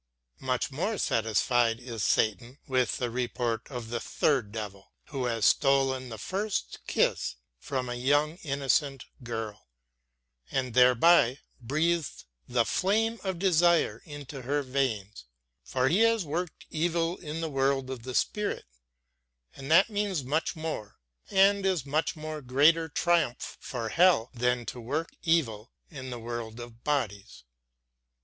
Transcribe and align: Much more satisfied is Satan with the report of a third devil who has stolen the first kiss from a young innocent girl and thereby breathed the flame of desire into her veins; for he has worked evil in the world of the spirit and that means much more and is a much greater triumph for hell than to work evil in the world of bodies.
Much 0.39 0.71
more 0.71 0.97
satisfied 0.97 1.79
is 1.79 2.03
Satan 2.03 2.57
with 2.67 2.97
the 2.97 3.11
report 3.11 3.69
of 3.69 3.93
a 3.93 3.99
third 3.99 4.51
devil 4.51 4.93
who 5.09 5.25
has 5.25 5.45
stolen 5.45 6.09
the 6.09 6.17
first 6.17 6.79
kiss 6.87 7.35
from 7.59 7.87
a 7.87 7.93
young 7.93 8.37
innocent 8.37 9.05
girl 9.23 9.67
and 10.49 10.73
thereby 10.73 11.37
breathed 11.61 12.23
the 12.47 12.65
flame 12.65 13.19
of 13.23 13.37
desire 13.37 14.01
into 14.03 14.41
her 14.41 14.63
veins; 14.63 15.25
for 15.63 15.87
he 15.87 15.99
has 15.99 16.25
worked 16.25 16.65
evil 16.71 17.17
in 17.17 17.39
the 17.39 17.49
world 17.51 17.91
of 17.91 18.01
the 18.01 18.15
spirit 18.15 18.65
and 19.55 19.69
that 19.69 19.91
means 19.91 20.23
much 20.23 20.55
more 20.55 20.97
and 21.29 21.63
is 21.63 21.85
a 21.85 21.89
much 21.89 22.15
greater 22.47 22.89
triumph 22.89 23.55
for 23.59 23.89
hell 23.89 24.31
than 24.33 24.65
to 24.65 24.81
work 24.81 25.09
evil 25.21 25.71
in 25.91 26.09
the 26.09 26.17
world 26.17 26.59
of 26.59 26.83
bodies. 26.83 27.43